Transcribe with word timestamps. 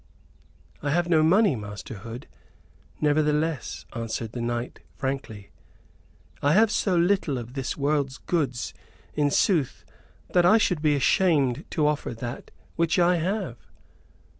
"I 0.81 0.89
have 0.89 1.07
no 1.09 1.21
money, 1.21 1.55
Master 1.55 1.93
Hood, 1.99 2.25
nevertheless," 3.01 3.85
answered 3.95 4.31
the 4.31 4.41
knight, 4.41 4.79
frankly. 4.95 5.51
"I 6.41 6.53
have 6.53 6.71
so 6.71 6.95
little 6.95 7.37
of 7.37 7.53
this 7.53 7.77
world's 7.77 8.17
goods 8.17 8.73
in 9.13 9.29
sooth 9.29 9.85
that 10.33 10.43
I 10.43 10.57
should 10.57 10.81
be 10.81 10.95
ashamed 10.95 11.65
to 11.69 11.85
offer 11.85 12.15
that 12.15 12.49
which 12.77 12.97
I 12.97 13.17
have." 13.17 13.57